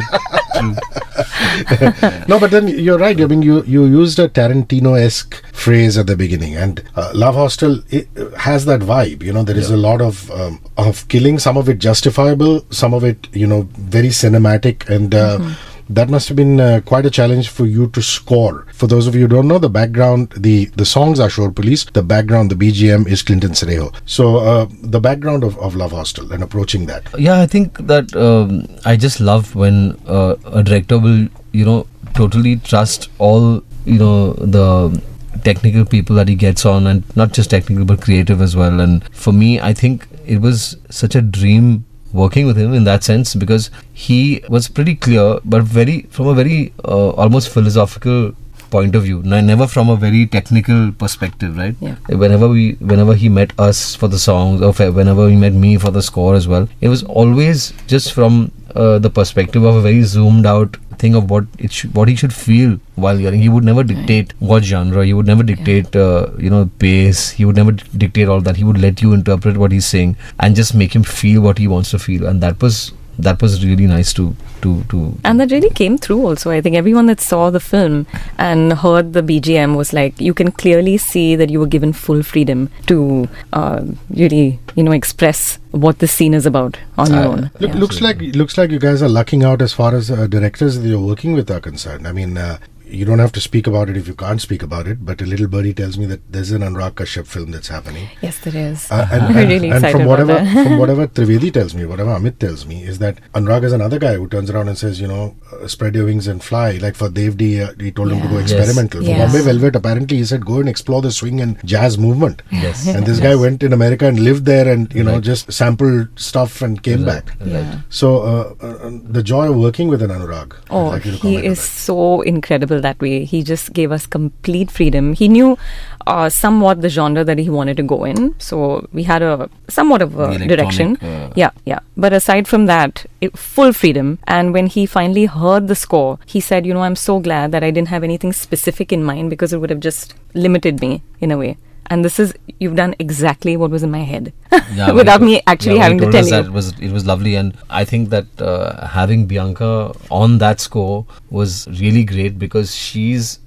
no, 2.28 2.38
but 2.38 2.50
then 2.50 2.68
you're 2.68 2.98
right. 2.98 3.20
I 3.20 3.26
mean, 3.26 3.42
you 3.42 3.62
you 3.64 3.86
used 3.86 4.18
a 4.18 4.28
Tarantino-esque 4.28 5.42
phrase 5.52 5.98
at 5.98 6.06
the 6.06 6.16
beginning, 6.16 6.56
and 6.56 6.82
uh, 6.96 7.10
Love 7.14 7.34
Hostel 7.34 7.80
uh, 7.92 8.30
has 8.38 8.64
that 8.66 8.80
vibe. 8.80 9.22
You 9.22 9.32
know, 9.32 9.42
there 9.42 9.56
is 9.56 9.70
a 9.70 9.76
lot 9.76 10.00
of 10.00 10.30
um, 10.30 10.60
of 10.76 11.06
killing. 11.08 11.38
Some 11.38 11.56
of 11.56 11.68
it 11.68 11.78
justifiable, 11.78 12.64
some 12.70 12.94
of 12.94 13.04
it, 13.04 13.28
you 13.32 13.46
know, 13.46 13.62
very 13.96 14.08
cinematic, 14.08 14.88
and. 14.88 15.14
Uh, 15.14 15.54
That 15.90 16.08
must 16.08 16.28
have 16.28 16.36
been 16.36 16.60
uh, 16.60 16.80
quite 16.86 17.04
a 17.04 17.10
challenge 17.10 17.48
for 17.48 17.66
you 17.66 17.88
to 17.88 18.00
score. 18.00 18.64
For 18.72 18.86
those 18.86 19.08
of 19.08 19.16
you 19.16 19.22
who 19.22 19.28
don't 19.28 19.48
know, 19.48 19.58
the 19.58 19.68
background, 19.68 20.32
the 20.36 20.66
the 20.76 20.84
songs 20.84 21.18
are 21.18 21.28
Shor 21.28 21.50
Police. 21.50 21.84
The 21.84 22.04
background, 22.04 22.52
the 22.52 22.54
BGM 22.54 23.08
is 23.08 23.22
Clinton 23.22 23.50
Cerejo. 23.50 23.92
So 24.06 24.36
uh, 24.36 24.66
the 24.82 25.00
background 25.00 25.42
of, 25.42 25.58
of 25.58 25.74
Love 25.74 25.90
Hostel 25.90 26.32
and 26.32 26.44
approaching 26.44 26.86
that. 26.86 27.02
Yeah, 27.18 27.40
I 27.40 27.46
think 27.46 27.78
that 27.88 28.14
um, 28.14 28.68
I 28.84 28.96
just 28.96 29.18
love 29.18 29.56
when 29.56 30.00
uh, 30.06 30.36
a 30.46 30.62
director 30.62 30.96
will, 30.96 31.26
you 31.50 31.64
know, 31.64 31.88
totally 32.14 32.56
trust 32.56 33.08
all, 33.18 33.64
you 33.84 33.98
know, 33.98 34.34
the 34.34 35.02
technical 35.42 35.84
people 35.84 36.14
that 36.16 36.28
he 36.28 36.36
gets 36.36 36.64
on, 36.64 36.86
and 36.86 37.16
not 37.16 37.32
just 37.32 37.50
technical 37.50 37.84
but 37.84 38.00
creative 38.00 38.40
as 38.40 38.54
well. 38.54 38.78
And 38.80 39.04
for 39.12 39.32
me, 39.32 39.60
I 39.60 39.72
think 39.72 40.06
it 40.24 40.40
was 40.40 40.76
such 40.88 41.16
a 41.16 41.20
dream 41.20 41.84
working 42.12 42.46
with 42.46 42.56
him 42.56 42.72
in 42.74 42.84
that 42.84 43.04
sense 43.04 43.34
because 43.34 43.70
he 43.92 44.42
was 44.48 44.68
pretty 44.68 44.94
clear, 44.94 45.38
but 45.44 45.62
very 45.62 46.02
from 46.10 46.26
a 46.26 46.34
very 46.34 46.72
uh, 46.84 47.10
almost 47.10 47.48
philosophical 47.48 48.32
point 48.70 48.94
of 48.94 49.02
view 49.02 49.20
never 49.24 49.66
from 49.66 49.88
a 49.88 49.96
very 49.96 50.26
technical 50.26 50.92
perspective 50.92 51.56
right 51.56 51.74
Yeah. 51.80 51.96
whenever 52.08 52.46
we 52.48 52.74
whenever 52.74 53.14
he 53.14 53.28
met 53.28 53.52
us 53.58 53.96
for 53.96 54.06
the 54.06 54.18
songs 54.18 54.62
or 54.62 54.72
whenever 54.72 55.28
he 55.28 55.34
met 55.34 55.52
me 55.52 55.76
for 55.76 55.90
the 55.90 56.02
score 56.02 56.36
as 56.36 56.46
well 56.46 56.68
it 56.80 56.88
was 56.88 57.02
always 57.02 57.72
just 57.88 58.12
from 58.12 58.52
uh, 58.76 59.00
the 59.00 59.10
perspective 59.10 59.64
of 59.64 59.74
a 59.74 59.80
very 59.80 60.02
zoomed 60.04 60.46
out 60.46 60.76
thing 61.02 61.14
of 61.20 61.30
what 61.30 61.46
it 61.58 61.72
should, 61.72 61.94
what 61.94 62.08
he 62.12 62.14
should 62.22 62.34
feel 62.34 62.78
while 62.96 63.16
hearing. 63.24 63.40
He 63.40 63.48
would 63.48 63.64
never 63.64 63.84
dictate 63.90 64.34
what 64.52 64.64
genre. 64.70 65.04
He 65.04 65.14
would 65.18 65.26
never 65.32 65.42
dictate 65.42 65.96
uh, 65.96 66.28
you 66.38 66.50
know 66.54 66.62
pace. 66.84 67.30
He 67.40 67.44
would 67.44 67.56
never 67.56 67.72
d- 67.72 67.84
dictate 68.04 68.28
all 68.28 68.40
that. 68.48 68.56
He 68.56 68.64
would 68.70 68.80
let 68.86 69.02
you 69.06 69.12
interpret 69.18 69.56
what 69.64 69.72
he's 69.72 69.86
saying 69.86 70.16
and 70.38 70.56
just 70.62 70.74
make 70.84 70.94
him 70.94 71.02
feel 71.02 71.40
what 71.48 71.58
he 71.58 71.68
wants 71.76 71.90
to 71.96 71.98
feel. 71.98 72.26
And 72.26 72.42
that 72.48 72.60
was 72.62 72.92
that 73.20 73.40
was 73.42 73.64
really 73.64 73.86
nice 73.86 74.12
to 74.14 74.34
to 74.62 74.82
to 74.90 75.14
And 75.24 75.40
that 75.40 75.50
really 75.50 75.70
came 75.70 75.96
through 75.98 76.20
also. 76.26 76.50
I 76.50 76.60
think 76.60 76.76
everyone 76.76 77.06
that 77.06 77.20
saw 77.20 77.50
the 77.50 77.60
film 77.60 78.06
and 78.38 78.72
heard 78.74 79.12
the 79.12 79.22
BGM 79.22 79.76
was 79.76 79.92
like, 79.92 80.20
you 80.20 80.34
can 80.34 80.50
clearly 80.52 80.96
see 80.98 81.36
that 81.36 81.50
you 81.50 81.60
were 81.60 81.66
given 81.66 81.92
full 81.92 82.22
freedom 82.22 82.68
to 82.86 83.28
uh, 83.52 83.82
really, 84.10 84.58
you 84.74 84.82
know, 84.82 84.92
express 84.92 85.58
what 85.70 85.98
this 86.00 86.12
scene 86.12 86.34
is 86.34 86.46
about 86.46 86.76
on 86.98 87.12
your 87.12 87.22
Uh, 87.24 87.28
own. 87.28 87.50
Look, 87.60 87.72
Yeah. 87.74 87.80
looks 87.80 88.00
like 88.00 88.20
looks 88.42 88.58
like 88.58 88.70
you 88.70 88.78
guys 88.78 89.02
are 89.02 89.08
lucking 89.08 89.44
out 89.44 89.62
as 89.62 89.72
far 89.72 89.94
as 89.94 90.10
uh, 90.10 90.26
directors 90.26 90.78
that 90.80 90.88
you're 90.88 91.06
working 91.14 91.32
with 91.32 91.50
are 91.50 91.60
concerned. 91.60 92.06
I 92.06 92.12
mean, 92.12 92.36
uh, 92.36 92.58
you 92.90 93.04
don't 93.04 93.18
have 93.18 93.32
to 93.32 93.40
speak 93.40 93.66
about 93.66 93.88
it 93.88 93.96
if 93.96 94.08
you 94.08 94.14
can't 94.14 94.40
speak 94.40 94.62
about 94.62 94.86
it. 94.86 95.04
But 95.04 95.20
a 95.22 95.26
little 95.26 95.46
birdie 95.48 95.74
tells 95.74 95.96
me 95.98 96.06
that 96.06 96.20
there's 96.32 96.50
an 96.50 96.62
Anurag 96.62 96.92
Kashyap 96.94 97.26
film 97.26 97.50
that's 97.52 97.68
happening. 97.68 98.08
Yes, 98.20 98.38
there 98.40 98.56
is. 98.56 98.90
Uh, 98.90 99.06
and, 99.12 99.22
We're 99.34 99.40
and- 99.42 99.50
really 99.50 99.70
and 99.70 99.86
from 99.90 100.04
whatever 100.06 100.36
from 100.64 100.78
whatever 100.78 101.06
Trivedi 101.18 101.52
tells 101.52 101.74
me, 101.74 101.84
whatever 101.86 102.10
Amit 102.10 102.38
tells 102.38 102.66
me, 102.66 102.82
is 102.84 102.98
that 102.98 103.18
Anurag 103.34 103.64
is 103.64 103.72
another 103.72 103.98
guy 103.98 104.14
who 104.14 104.28
turns 104.28 104.50
around 104.50 104.68
and 104.68 104.76
says, 104.78 105.00
you 105.00 105.08
know, 105.08 105.36
uh, 105.52 105.66
spread 105.68 105.94
your 105.94 106.04
wings 106.06 106.26
and 106.26 106.42
fly. 106.42 106.72
Like 106.78 106.96
for 106.96 107.08
Dev.D, 107.08 107.60
uh, 107.62 107.72
he 107.78 107.92
told 107.92 108.12
him 108.12 108.20
to 108.22 108.28
go 108.28 108.34
Yeah. 108.34 108.40
Yes. 108.40 108.52
experimental. 108.52 109.00
For 109.02 109.08
Yes. 109.08 109.32
Bombay 109.32 109.44
Velvet, 109.52 109.76
apparently 109.76 110.16
he 110.18 110.24
said, 110.24 110.44
go 110.44 110.60
and 110.60 110.68
explore 110.68 111.02
the 111.02 111.10
swing 111.12 111.40
and 111.40 111.58
jazz 111.64 111.98
movement. 111.98 112.42
yes 112.50 112.86
And 112.88 113.06
this 113.06 113.20
guy 113.20 113.34
went 113.36 113.62
in 113.62 113.72
America 113.72 114.06
and 114.06 114.18
lived 114.20 114.44
there, 114.46 114.66
and 114.72 114.92
you 114.94 115.04
know, 115.04 115.14
Right. 115.14 115.22
just 115.22 115.52
sampled 115.52 116.08
stuff 116.18 116.62
and 116.62 116.82
came 116.82 117.04
Right, 117.04 117.24
back. 117.26 117.36
right. 117.40 117.48
Yeah. 117.50 117.80
So 117.88 118.20
uh, 118.20 118.54
uh, 118.66 118.90
the 119.18 119.22
joy 119.22 119.48
of 119.50 119.56
working 119.56 119.88
with 119.88 120.02
an 120.02 120.10
Anurag. 120.10 120.54
Oh, 120.70 120.86
like 120.88 121.02
he 121.02 121.36
is 121.36 121.60
so 121.60 122.22
incredible 122.22 122.79
that 122.80 123.00
way. 123.00 123.24
He 123.24 123.42
just 123.42 123.72
gave 123.72 123.92
us 123.92 124.06
complete 124.06 124.70
freedom. 124.70 125.12
He 125.14 125.28
knew 125.28 125.58
uh, 126.06 126.28
somewhat 126.28 126.80
the 126.82 126.88
genre 126.88 127.24
that 127.24 127.38
he 127.38 127.48
wanted 127.50 127.76
to 127.78 127.82
go 127.82 128.04
in, 128.04 128.34
so 128.38 128.88
we 128.92 129.04
had 129.04 129.22
a 129.22 129.48
somewhat 129.68 130.02
of 130.02 130.18
a 130.18 130.38
direction. 130.48 130.96
uh, 131.02 131.32
yeah, 131.36 131.50
yeah. 131.64 131.80
But 131.96 132.12
aside 132.12 132.48
from 132.48 132.66
that, 132.66 133.06
it, 133.20 133.36
full 133.38 133.72
freedom. 133.72 134.18
And 134.26 134.52
when 134.52 134.66
he 134.66 134.86
finally 134.86 135.26
heard 135.26 135.68
the 135.68 135.74
score, 135.74 136.18
he 136.26 136.40
said, 136.40 136.66
"You 136.66 136.74
know, 136.74 136.82
I'm 136.82 136.96
so 136.96 137.18
glad 137.20 137.52
that 137.52 137.62
I 137.62 137.70
didn't 137.70 137.88
have 137.88 138.02
anything 138.02 138.32
specific 138.32 138.92
in 138.92 139.04
mind 139.04 139.30
because 139.30 139.52
it 139.52 139.58
would 139.58 139.70
have 139.70 139.80
just 139.80 140.14
limited 140.34 140.80
me 140.80 141.02
in 141.20 141.30
a 141.30 141.38
way." 141.38 141.56
And 141.86 142.04
this 142.04 142.20
is 142.20 142.34
you've 142.60 142.76
done 142.76 142.94
exactly 142.98 143.56
what 143.56 143.70
was 143.70 143.82
in 143.82 143.90
my 143.90 144.02
head, 144.02 144.32
Yeah, 144.72 144.92
without 145.00 145.20
me 145.20 145.42
actually 145.46 145.76
yeah, 145.76 145.82
having 145.84 145.98
to 145.98 146.10
tell 146.10 146.20
us 146.20 146.26
you. 146.26 146.36
That 146.36 146.46
it 146.46 146.52
was 146.52 146.78
it 146.78 146.92
was 146.92 147.04
lovely, 147.06 147.34
and 147.34 147.56
I 147.68 147.84
think 147.84 148.10
that 148.10 148.26
uh, 148.40 148.86
having 148.86 149.26
Bianca 149.26 149.92
on 150.10 150.38
that 150.38 150.60
score 150.60 151.06
was 151.30 151.66
really 151.80 152.04
great 152.04 152.38
because 152.38 152.74
she's 152.74 153.40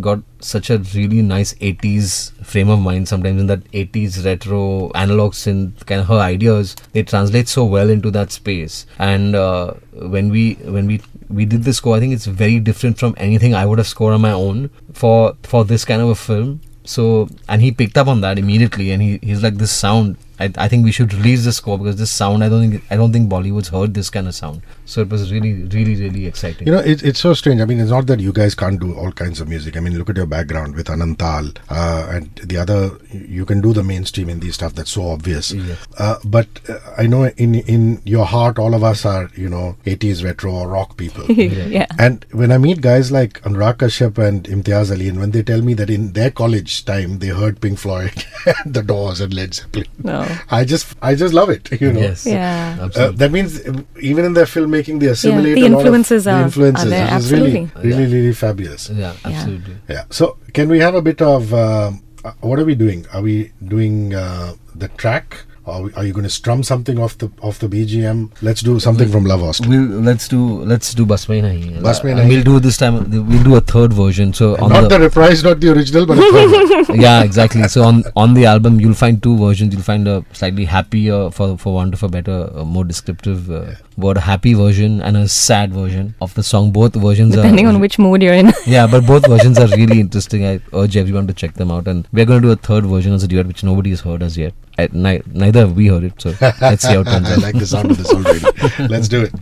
got 0.00 0.20
such 0.40 0.68
a 0.68 0.78
really 0.78 1.22
nice 1.22 1.54
80s 1.54 2.32
frame 2.44 2.68
of 2.68 2.80
mind. 2.80 3.08
Sometimes 3.08 3.40
in 3.40 3.46
that 3.46 3.64
80s 3.72 4.24
retro 4.24 4.90
analog 4.92 5.32
synth 5.32 5.86
kind 5.86 6.00
of 6.00 6.08
her 6.08 6.18
ideas 6.18 6.74
they 6.92 7.02
translate 7.02 7.48
so 7.48 7.64
well 7.64 7.88
into 7.88 8.10
that 8.10 8.32
space. 8.32 8.84
And 8.98 9.34
uh, 9.36 9.74
when 9.92 10.28
we 10.30 10.54
when 10.64 10.86
we 10.86 11.00
we 11.28 11.44
did 11.44 11.64
this 11.64 11.78
score 11.78 11.96
i 11.96 11.98
think 11.98 12.12
it's 12.12 12.26
very 12.26 12.60
different 12.60 12.98
from 12.98 13.12
anything 13.16 13.52
i 13.52 13.66
would 13.66 13.78
have 13.78 13.86
scored 13.88 14.14
on 14.14 14.20
my 14.20 14.30
own 14.30 14.70
for 14.92 15.36
for 15.42 15.64
this 15.64 15.84
kind 15.84 16.00
of 16.00 16.08
a 16.08 16.14
film 16.14 16.60
so 16.86 17.28
and 17.48 17.62
he 17.62 17.70
picked 17.72 17.98
up 17.98 18.06
on 18.06 18.20
that 18.20 18.38
immediately 18.38 18.90
and 18.92 19.02
he, 19.02 19.18
he's 19.22 19.42
like 19.42 19.56
this 19.56 19.72
sound 19.72 20.16
I, 20.38 20.52
I 20.56 20.68
think 20.68 20.84
we 20.84 20.92
should 20.92 21.12
release 21.14 21.44
this 21.44 21.56
score 21.56 21.78
because 21.78 21.96
this 21.96 22.10
sound 22.10 22.44
I 22.44 22.48
don't 22.48 22.70
think 22.70 22.84
I 22.90 22.96
don't 22.96 23.12
think 23.12 23.30
Bollywood's 23.30 23.68
heard 23.68 23.94
this 23.94 24.10
kind 24.10 24.28
of 24.28 24.34
sound 24.34 24.62
so 24.84 25.00
it 25.00 25.08
was 25.08 25.32
really 25.32 25.54
really 25.64 25.94
really 25.96 26.26
exciting 26.26 26.66
You 26.66 26.72
know, 26.74 26.78
it, 26.80 27.02
it's 27.02 27.20
so 27.20 27.34
strange. 27.34 27.60
I 27.60 27.64
mean, 27.64 27.80
it's 27.80 27.90
not 27.90 28.06
that 28.06 28.20
you 28.20 28.32
guys 28.32 28.54
can't 28.54 28.80
do 28.80 28.94
all 28.94 29.12
kinds 29.12 29.40
of 29.40 29.48
music. 29.48 29.76
I 29.76 29.80
mean, 29.80 29.96
look 29.98 30.10
at 30.10 30.16
your 30.16 30.26
background 30.26 30.74
with 30.74 30.86
Anantal 30.88 31.56
uh, 31.68 32.06
and 32.10 32.34
the 32.36 32.56
other. 32.56 32.98
You 33.12 33.44
can 33.44 33.60
do 33.60 33.72
the 33.72 33.82
mainstream 33.82 34.28
indie 34.28 34.52
stuff 34.52 34.74
that's 34.74 34.90
so 34.90 35.08
obvious. 35.08 35.52
Yeah. 35.52 35.74
Uh, 35.98 36.16
but 36.24 36.46
uh, 36.68 36.78
I 36.98 37.06
know 37.06 37.24
in 37.36 37.54
in 37.54 38.02
your 38.04 38.26
heart, 38.26 38.58
all 38.58 38.74
of 38.74 38.84
us 38.84 39.04
are 39.04 39.30
you 39.34 39.48
know 39.48 39.76
80s 39.84 40.24
retro 40.24 40.52
or 40.52 40.68
rock 40.68 40.96
people. 40.96 41.24
yeah. 41.28 41.86
And 41.98 42.26
when 42.32 42.52
I 42.52 42.58
meet 42.58 42.80
guys 42.80 43.10
like 43.12 43.40
Anurag 43.42 43.78
Kashyap 43.78 44.18
and 44.18 44.44
Imtiaz 44.44 44.90
Ali, 44.90 45.08
and 45.08 45.18
when 45.20 45.30
they 45.30 45.42
tell 45.42 45.62
me 45.62 45.74
that 45.74 45.90
in 45.90 46.12
their 46.12 46.30
college 46.30 46.84
time 46.84 47.18
they 47.20 47.28
heard 47.28 47.60
Pink 47.60 47.78
Floyd, 47.78 48.24
The 48.66 48.82
Doors, 48.82 49.20
and 49.20 49.32
Led 49.34 49.54
Zeppelin, 49.54 49.86
No. 50.02 50.25
I 50.50 50.64
just 50.64 50.86
I 51.02 51.14
just 51.14 51.34
love 51.34 51.50
it. 51.50 51.64
You 51.80 51.92
know. 51.92 52.00
Yes. 52.00 52.26
Yeah. 52.26 52.76
Uh, 52.80 52.84
Absolutely. 52.86 53.16
that 53.16 53.30
means 53.32 53.60
uh, 53.60 53.82
even 54.00 54.24
in 54.24 54.32
their 54.34 54.46
filmmaking, 54.46 55.00
they 55.00 55.08
assimilate 55.08 55.54
the 55.56 55.66
a 55.66 55.68
lot 55.68 55.80
of 55.80 55.86
influences 55.86 56.24
the 56.24 56.30
are- 56.32 56.40
are 56.40 56.44
influences, 56.44 56.90
there, 56.90 57.04
which 57.04 57.24
is 57.24 57.32
really, 57.32 57.46
absolutely. 57.62 57.90
really, 57.90 58.04
Yeah. 58.10 58.16
really 58.16 58.32
fabulous. 58.34 58.90
yeah, 58.90 59.12
absolutely. 59.24 59.76
Yeah. 59.88 60.04
So, 60.10 60.36
can 60.52 60.68
we 60.68 60.78
have 60.80 60.94
a 60.94 61.02
bit 61.02 61.20
of 61.22 61.52
um, 61.54 62.02
uh, 62.24 62.32
what 62.40 62.58
are 62.58 62.64
we 62.64 62.74
doing? 62.74 63.06
Are 63.12 63.22
we 63.22 63.52
doing 63.74 64.14
uh, 64.14 64.54
the 64.74 64.88
track? 65.02 65.44
Or 65.66 65.74
are, 65.74 65.82
we, 65.82 65.92
are 65.94 66.04
you 66.04 66.12
going 66.12 66.24
to 66.24 66.30
strum 66.30 66.62
something 66.62 66.98
off 66.98 67.18
the 67.18 67.30
off 67.42 67.58
the 67.58 67.68
BGM? 67.68 68.30
Let's 68.40 68.62
do 68.62 68.78
something 68.78 69.08
from 69.08 69.24
Love 69.24 69.40
Hostel. 69.40 69.68
We'll 69.68 70.00
let's 70.08 70.28
do 70.28 70.60
let's 70.64 70.94
do 70.94 71.04
Bas 71.04 71.28
Mein 71.28 71.42
Nahi. 71.44 71.82
Bas 71.82 72.04
Mein 72.04 72.16
Nahi. 72.16 72.28
We'll 72.28 72.44
do 72.44 72.60
this 72.60 72.76
time. 72.76 73.10
We'll 73.10 73.42
do 73.42 73.56
a 73.56 73.60
third 73.60 73.92
version. 73.92 74.32
So 74.32 74.56
on 74.58 74.70
not 74.70 74.82
the, 74.82 74.88
the 74.90 75.00
reprise, 75.00 75.42
not 75.42 75.58
the 75.58 75.72
original, 75.72 76.06
but 76.06 76.18
a 76.18 76.30
third 76.32 76.88
one. 76.88 77.00
yeah, 77.00 77.24
exactly. 77.24 77.66
So 77.68 77.82
on 77.82 78.04
on 78.14 78.34
the 78.34 78.46
album, 78.46 78.80
you'll 78.80 78.94
find 78.94 79.20
two 79.22 79.36
versions. 79.36 79.74
You'll 79.74 79.82
find 79.82 80.06
a 80.06 80.24
slightly 80.32 80.66
happier, 80.66 81.30
for 81.32 81.58
for 81.58 81.74
want 81.74 81.94
of 81.94 82.02
a 82.04 82.08
better, 82.08 82.50
uh, 82.54 82.64
more 82.64 82.84
descriptive 82.84 83.50
uh, 83.50 83.72
word, 83.96 84.18
a 84.18 84.20
happy 84.20 84.54
version 84.54 85.00
and 85.02 85.16
a 85.16 85.26
sad 85.28 85.72
version 85.72 86.14
of 86.20 86.34
the 86.34 86.42
song. 86.42 86.70
Both 86.70 86.94
versions 86.94 87.34
are 87.34 87.42
Depending 87.42 87.66
are 87.66 87.70
on 87.70 87.80
which 87.80 87.98
mood 87.98 88.22
you're 88.22 88.34
in. 88.34 88.52
yeah, 88.66 88.86
but 88.86 89.06
both 89.06 89.26
versions 89.26 89.58
are 89.58 89.68
really 89.68 90.00
interesting. 90.00 90.46
I 90.46 90.60
urge 90.72 90.96
everyone 90.96 91.26
to 91.26 91.34
check 91.34 91.54
them 91.54 91.70
out. 91.70 91.88
And 91.88 92.06
we're 92.12 92.24
going 92.24 92.42
to 92.42 92.48
do 92.48 92.52
a 92.52 92.56
third 92.56 92.86
version 92.86 93.12
as 93.12 93.22
a 93.22 93.28
duet, 93.28 93.46
which 93.46 93.64
nobody 93.64 93.90
has 93.90 94.00
heard 94.00 94.22
as 94.22 94.36
yet. 94.36 94.54
I, 94.78 94.88
ni- 94.92 95.22
neither 95.32 95.60
have 95.60 95.72
we 95.76 95.86
heard 95.86 96.04
it. 96.04 96.20
So 96.20 96.34
let's 96.60 96.82
see 96.86 96.92
how 96.94 97.00
it 97.00 97.04
turns 97.06 97.28
I 97.30 97.34
out. 97.34 97.42
like 97.42 97.58
the 97.58 97.66
sound 97.66 97.90
of 97.90 97.96
this 97.98 98.12
already. 98.12 98.88
Let's 98.94 99.08
do 99.08 99.22
it. 99.22 99.32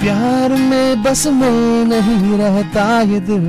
प्यार 0.00 0.52
में 0.70 1.02
बस 1.02 1.26
में 1.38 1.84
नहीं 1.92 2.38
रहता 2.38 2.84
ये 3.12 3.20
दिल 3.28 3.44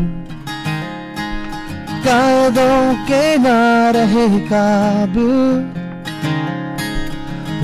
कायदों 2.05 2.79
के 3.07 3.23
ना 3.45 3.57
रहे 3.95 4.27
काबिल 4.51 5.35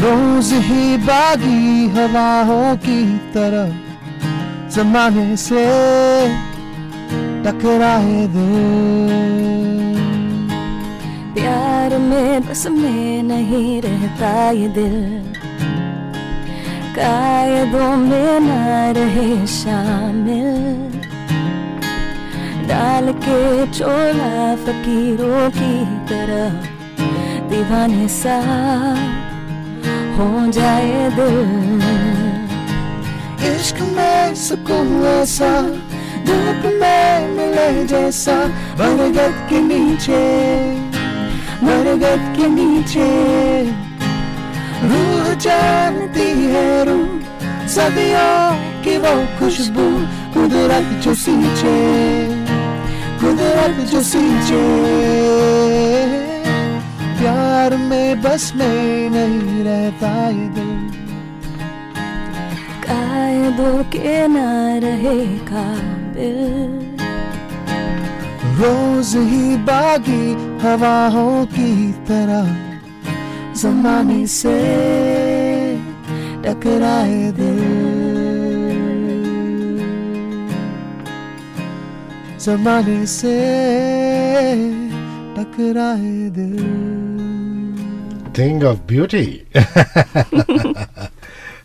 रोज 0.04 0.52
ही 0.70 0.86
बागी 1.08 1.88
हवाओं 1.98 2.76
की 2.86 3.00
तरह 3.36 3.72
जमाने 4.76 5.36
से 5.46 5.66
टकराए 7.44 8.28
दिल। 8.28 9.14
प्यार 11.34 11.98
में 11.98 12.42
बस 12.42 12.68
में 12.68 13.24
नहीं 13.24 13.82
रहता 13.82 14.52
ये 14.52 14.68
दिल। 14.68 15.34
कायदों 16.96 17.96
में 17.96 18.40
ना 18.40 18.92
रहे 18.92 19.48
शामिल। 19.48 20.54
डाल 22.68 23.14
के 23.14 23.68
चोला 23.68 24.56
फकीरों 24.56 25.50
की 25.50 25.86
तरह 26.10 26.50
दीवाने 27.50 28.08
सा 28.08 28.38
हो 30.18 30.52
जाए 30.52 31.10
दिल। 31.10 31.82
इश्क 33.56 33.82
में 33.82 34.36
सुकून 34.36 35.04
ऐसा 35.06 35.52
धूप 36.26 36.66
में 36.82 37.28
मिले 37.28 37.86
जैसा 37.86 38.38
बरगद 38.80 39.36
के 39.50 39.62
नीचे, 39.62 40.22
बरगद 41.64 42.24
के 42.38 42.48
नीचे। 42.50 43.10
रूह 44.84 45.34
जानती 45.36 46.30
है 46.54 46.68
रूह 46.86 47.68
सदियों 47.68 48.38
की 48.84 48.98
वो 48.98 49.14
खुशबू 49.40 49.86
कुदरत 50.34 50.90
जो 51.04 51.14
सींचे, 51.16 51.78
कुदरत 53.22 53.80
जो 53.92 54.02
सींचे। 54.04 54.62
प्यार 57.20 57.78
में 57.78 58.22
बस 58.22 58.52
में 58.56 59.10
नहीं 59.10 59.64
रहता 59.64 60.12
ये 60.30 60.48
दिल। 60.50 60.72
कायदों 62.84 63.84
के 63.84 64.28
ना 64.28 64.52
रहे 64.80 65.20
रोज 68.60 69.16
ही 69.16 69.58
बागी 69.58 70.32
हवाओं 70.68 71.46
की 71.46 71.92
तरह 71.92 72.74
जमाने 73.54 74.28
से 74.28 74.60
टकराए 76.42 77.32
दिल। 77.32 77.84
जमाने 82.40 83.06
से 83.06 83.40
टकराए 85.36 86.30
दिल। 86.30 86.94
Thing 88.34 88.64
of 88.64 88.78
beauty. 88.92 89.28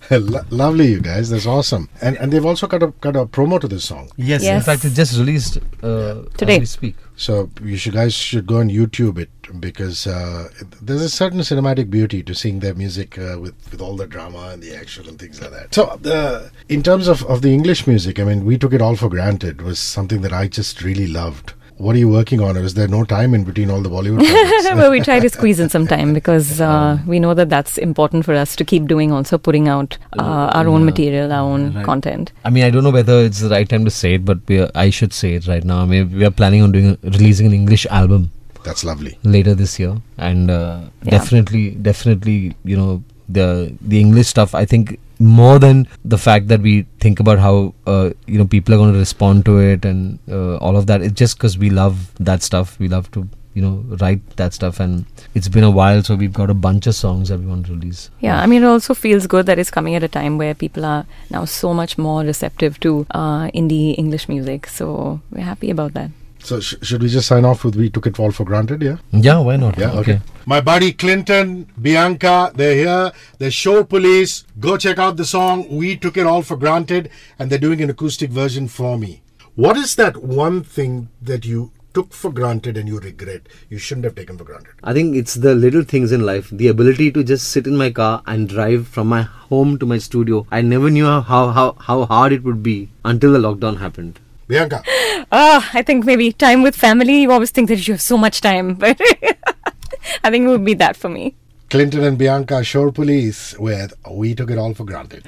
Lo- 0.11 0.41
lovely, 0.51 0.89
you 0.89 1.01
guys. 1.01 1.29
That's 1.29 1.47
awesome. 1.47 1.89
And 2.01 2.17
and 2.17 2.33
they've 2.33 2.45
also 2.45 2.67
got 2.67 2.83
a 2.83 2.89
got 3.01 3.15
a 3.17 3.27
promo 3.27 3.61
to 3.61 3.69
this 3.69 3.85
song. 3.85 4.11
Yes, 4.17 4.43
yes. 4.43 4.57
in 4.57 4.63
fact, 4.63 4.85
it 4.85 4.95
just 4.95 5.19
released 5.19 5.59
uh, 5.83 6.23
Today. 6.37 6.55
as 6.55 6.61
we 6.61 6.67
speak. 6.67 6.97
So 7.17 7.51
you 7.63 7.77
should 7.77 7.95
guys 7.95 8.15
should 8.15 8.47
go 8.47 8.59
on 8.59 8.71
YouTube 8.71 9.19
it 9.19 9.31
because 9.61 10.07
uh, 10.07 10.49
there's 10.81 11.03
a 11.03 11.09
certain 11.09 11.41
cinematic 11.41 11.91
beauty 11.91 12.23
to 12.23 12.35
seeing 12.35 12.61
their 12.61 12.75
music 12.75 13.19
uh, 13.19 13.39
with 13.39 13.55
with 13.71 13.81
all 13.83 13.97
the 13.97 14.07
drama 14.07 14.51
and 14.53 14.63
the 14.63 14.75
action 14.75 15.07
and 15.09 15.19
things 15.19 15.43
like 15.43 15.51
that. 15.51 15.75
So 15.75 15.85
uh, 16.11 16.49
in 16.69 16.83
terms 16.83 17.07
of 17.07 17.25
of 17.25 17.43
the 17.43 17.53
English 17.53 17.87
music, 17.87 18.19
I 18.19 18.25
mean, 18.25 18.45
we 18.47 18.57
took 18.57 18.73
it 18.73 18.81
all 18.81 18.97
for 18.97 19.11
granted. 19.11 19.61
Was 19.63 19.79
something 19.79 20.23
that 20.23 20.33
I 20.33 20.49
just 20.49 20.83
really 20.83 21.07
loved. 21.07 21.53
What 21.79 21.95
are 21.95 21.99
you 21.99 22.09
working 22.09 22.41
on? 22.41 22.57
Or 22.57 22.61
is 22.69 22.75
there 22.75 22.89
no 22.89 23.05
time 23.05 23.35
in 23.35 23.45
between 23.45 23.71
all 23.71 23.81
the 23.81 23.89
Bollywood 23.89 24.21
well, 24.77 24.91
we 24.91 25.01
try 25.01 25.21
to 25.21 25.29
squeeze 25.37 25.61
in 25.61 25.69
some 25.69 25.87
time 25.87 26.13
because 26.13 26.61
uh, 26.61 26.99
we 27.07 27.21
know 27.21 27.35
that 27.35 27.49
that's 27.51 27.79
important 27.79 28.25
for 28.25 28.35
us 28.35 28.57
to 28.57 28.65
keep 28.65 28.87
doing. 28.89 29.13
Also, 29.13 29.39
putting 29.39 29.69
out 29.69 29.97
uh, 30.19 30.23
our 30.55 30.67
own 30.67 30.81
Yeah. 30.81 30.87
material, 30.87 31.33
our 31.33 31.49
own 31.53 31.73
Right. 31.75 31.85
content. 31.85 32.33
I 32.45 32.51
mean, 32.51 32.65
I 32.65 32.71
don't 32.71 32.83
know 32.85 32.91
whether 32.91 33.19
it's 33.21 33.41
the 33.41 33.49
right 33.51 33.69
time 33.69 33.85
to 33.85 33.91
say 33.91 34.15
it, 34.15 34.25
but 34.25 34.39
we 34.49 34.59
are, 34.61 34.71
I 34.75 34.91
should 34.91 35.13
say 35.13 35.35
it 35.35 35.47
right 35.47 35.65
now. 35.65 35.79
I 35.83 35.85
mean, 35.85 36.11
we 36.13 36.25
are 36.25 36.31
planning 36.43 36.63
on 36.63 36.73
doing 36.73 36.99
releasing 37.03 37.47
an 37.47 37.53
English 37.53 37.87
album 37.87 38.31
That's 38.65 38.83
lovely. 38.85 39.17
later 39.23 39.55
this 39.55 39.79
year, 39.79 39.95
and 40.17 40.51
uh, 40.51 40.81
Yeah. 41.05 41.11
definitely, 41.19 41.71
definitely, 41.91 42.57
you 42.65 42.77
know, 42.77 43.03
the 43.29 43.77
the 43.81 44.01
English 44.01 44.29
stuff. 44.29 44.55
I 44.55 44.65
think 44.65 44.99
more 45.19 45.59
than 45.59 45.89
the 46.05 46.19
fact 46.19 46.49
that 46.49 46.61
we 46.61 46.87
think 47.01 47.21
about 47.21 47.39
how 47.39 47.75
uh, 47.87 48.11
you 48.27 48.39
know 48.39 48.47
people 48.47 48.75
are 48.75 48.79
going 48.79 48.93
to 48.93 48.99
respond 48.99 49.45
to 49.47 49.59
it 49.59 49.85
and 49.85 50.19
uh, 50.31 50.57
all 50.57 50.77
of 50.77 50.87
that. 50.87 51.03
It's 51.03 51.15
just 51.15 51.37
because 51.37 51.59
we 51.59 51.71
love 51.71 52.13
that 52.21 52.43
stuff. 52.43 52.79
We 52.79 52.89
love 52.89 53.11
to 53.13 53.29
you 53.55 53.63
know 53.63 53.97
write 54.01 54.37
that 54.37 54.55
stuff, 54.55 54.79
and 54.81 55.05
it's 55.35 55.49
been 55.49 55.65
a 55.65 55.71
while, 55.71 56.03
so 56.03 56.15
we've 56.15 56.33
got 56.33 56.51
a 56.51 56.55
bunch 56.55 56.87
of 56.87 56.95
songs 56.95 57.29
that 57.29 57.41
we 57.41 57.47
want 57.47 57.67
to 57.67 57.73
release. 57.73 58.11
Yeah, 58.21 58.41
I 58.41 58.47
mean, 58.47 58.63
it 58.63 58.67
also 58.67 58.95
feels 58.95 59.27
good 59.27 59.47
that 59.47 59.59
it's 59.59 59.71
coming 59.71 59.95
at 59.95 60.03
a 60.03 60.09
time 60.09 60.39
where 60.39 60.55
people 60.55 60.85
are 60.85 61.07
now 61.31 61.45
so 61.45 61.75
much 61.75 61.99
more 61.99 62.23
receptive 62.23 62.79
to 62.81 63.07
uh, 63.11 63.51
indie 63.51 63.99
English 63.99 64.29
music. 64.29 64.67
So 64.69 65.21
we're 65.31 65.45
happy 65.45 65.71
about 65.71 65.95
that. 65.95 66.11
So 66.41 66.61
sh- 66.61 66.75
should 66.83 67.03
we 67.03 67.09
just 67.09 67.27
sign 67.27 67.45
off 67.45 67.65
with 67.65 67.77
"We 67.77 67.91
took 67.91 68.07
it 68.07 68.19
all 68.19 68.31
for 68.31 68.45
granted"? 68.45 68.83
Yeah. 68.83 68.97
Yeah, 69.13 69.39
why 69.39 69.57
not? 69.57 69.79
Yeah, 69.79 69.93
okay. 69.93 70.21
My 70.47 70.61
buddy 70.61 70.93
Clinton, 70.93 71.67
Bianca, 71.81 72.53
they're 72.55 72.75
here. 72.75 73.13
They're 73.39 73.51
Shor 73.51 73.85
Police. 73.85 74.45
Go 74.59 74.77
check 74.77 74.99
out 74.99 75.17
the 75.17 75.25
song 75.27 75.67
We 75.71 75.97
Took 75.97 76.17
It 76.17 76.27
All 76.27 76.43
for 76.43 76.57
Granted, 76.57 77.11
and 77.39 77.51
they're 77.51 77.59
doing 77.59 77.83
an 77.83 77.91
acoustic 77.91 78.31
version 78.31 78.69
for 78.69 78.97
me. 78.99 79.21
What 79.57 79.77
is 79.77 79.97
that 79.97 80.23
one 80.23 80.63
thing 80.63 81.09
that 81.21 81.45
you 81.45 81.73
took 81.93 82.13
for 82.13 82.31
granted 82.31 82.77
and 82.77 82.87
you 82.89 83.01
regret 83.01 83.43
you 83.69 83.77
shouldn't 83.77 84.05
have 84.05 84.15
taken 84.15 84.39
for 84.39 84.45
granted? 84.45 84.73
I 84.85 84.93
think 84.93 85.17
it's 85.17 85.35
the 85.35 85.55
little 85.55 85.83
things 85.83 86.13
in 86.13 86.25
life, 86.25 86.49
the 86.51 86.69
ability 86.69 87.11
to 87.13 87.25
just 87.25 87.49
sit 87.49 87.67
in 87.67 87.77
my 87.77 87.91
car 87.91 88.23
and 88.27 88.49
drive 88.49 88.87
from 88.87 89.09
my 89.09 89.23
home 89.23 89.79
to 89.81 89.87
my 89.87 89.99
studio. 89.99 90.47
I 90.51 90.61
never 90.63 90.91
knew 90.91 91.07
how, 91.07 91.49
how, 91.49 91.73
how 91.81 92.05
hard 92.07 92.33
it 92.33 92.45
would 92.45 92.63
be 92.63 92.89
until 93.05 93.33
the 93.33 93.39
lockdown 93.41 93.79
happened. 93.79 94.21
Bianca, 94.47 94.83
Ah, 95.31 95.71
I 95.75 95.83
think 95.83 96.05
maybe 96.05 96.33
time 96.33 96.63
with 96.63 96.75
family. 96.75 97.23
You 97.23 97.33
always 97.33 97.51
think 97.51 97.69
that 97.69 97.87
you 97.87 97.95
have 97.95 98.01
so 98.01 98.17
much 98.17 98.41
time, 98.41 98.75
but 98.75 98.99
I 100.25 100.31
think 100.31 100.47
it 100.47 100.49
would 100.49 100.65
be 100.65 100.75
that 100.75 100.97
for 100.97 101.09
me. 101.09 101.35
Clinton 101.71 102.03
and 102.03 102.17
Bianca, 102.17 102.65
Shor 102.65 102.91
Police, 102.91 103.55
with 103.59 103.93
We 104.11 104.35
Took 104.35 104.51
It 104.51 104.57
All 104.59 104.73
for 104.73 104.85
Granted. 104.85 105.27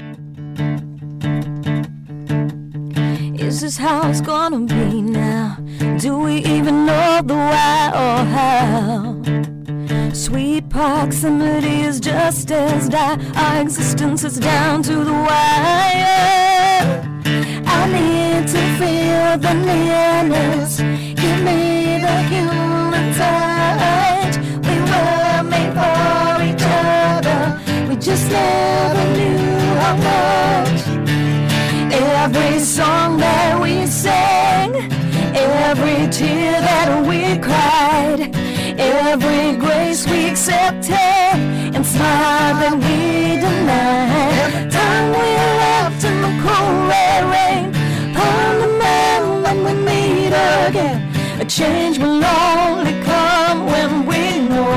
Is 3.38 3.60
this 3.60 3.76
how 3.76 4.08
it's 4.08 4.22
gonna 4.22 4.60
be 4.60 5.02
now? 5.02 5.58
Do 5.98 6.18
we 6.18 6.36
even 6.46 6.86
know 6.86 7.20
the 7.22 7.34
why 7.34 7.90
or 7.92 8.24
how? 8.24 9.20
Sweet 10.14 10.68
proximity 10.70 11.82
is 11.82 12.00
just 12.00 12.50
as 12.50 12.88
dire. 12.88 13.18
Our 13.36 13.60
existence 13.60 14.24
is 14.24 14.38
down 14.38 14.82
to 14.84 15.04
the 15.04 15.12
wire. 15.12 17.02
I 17.66 17.86
need 17.92 18.48
to 18.48 18.78
feel 18.78 18.99
the 19.36 19.54
nearness. 19.54 20.78
Give 20.78 21.42
me 21.44 21.98
the 22.00 22.22
human 22.32 23.14
touch. 23.14 24.36
We 24.66 24.74
were 24.90 25.42
made 25.44 25.72
for 25.78 26.42
each 26.42 26.64
other. 26.66 27.60
We 27.88 27.94
just 27.96 28.28
never 28.28 29.04
knew 29.16 29.38
how 29.82 29.96
much. 29.96 30.82
Every 31.92 32.58
song 32.58 33.18
that 33.18 33.60
we 33.62 33.86
sang, 33.86 34.74
every 35.34 36.10
tear 36.10 36.60
that 36.60 37.06
we 37.06 37.38
cried, 37.38 38.34
every 38.78 39.56
grace 39.56 40.06
we 40.08 40.28
accepted, 40.28 41.38
and 41.74 41.86
smile 41.86 42.54
that 42.62 42.74
we 42.74 43.36
denied. 43.36 44.72
Time 44.72 45.08
we 45.10 45.28
left 45.62 46.04
in 46.04 46.20
the 46.20 46.32
cold 46.42 46.88
red 46.88 47.39
change 51.50 51.98
will 51.98 52.24
only 52.24 52.94
come 53.02 53.66
when 53.66 54.06
we 54.06 54.38
know. 54.48 54.70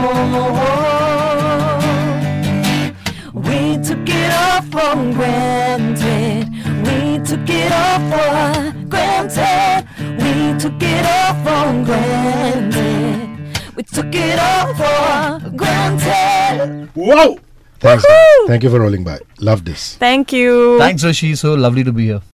We 3.36 3.77
took 3.84 4.10
it 4.10 4.32
all 4.34 4.62
for 4.74 4.96
granted. 5.13 6.50
We 6.88 7.20
took 7.24 7.48
it 7.48 7.72
all 7.72 8.00
for 8.10 8.74
granted. 8.89 9.88
We 10.18 10.58
took 10.58 10.82
it 10.82 11.06
all 11.06 11.34
for 11.46 11.86
granted. 11.86 13.75
We 13.75 13.84
took 13.84 14.15
it 14.15 14.39
all 14.39 14.74
for 14.74 15.50
granted. 15.56 16.89
Whoa! 16.96 17.38
Thanks. 17.80 18.03
Thank 18.48 18.63
you 18.63 18.72
for 18.72 18.80
rolling 18.80 19.03
by. 19.03 19.20
Love 19.39 19.63
this. 19.63 19.96
Thank 19.98 20.34
you. 20.34 20.80
Thanks, 20.80 21.03
Hrishi. 21.03 21.38
So 21.38 21.53
lovely 21.53 21.84
to 21.84 21.92
be 21.92 22.06
here. 22.08 22.24